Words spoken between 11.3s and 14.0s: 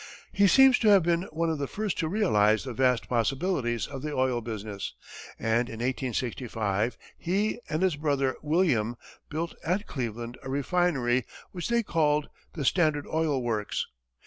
which they called the Standard Oil Works.